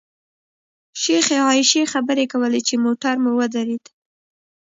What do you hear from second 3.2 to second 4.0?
مو ودرېد.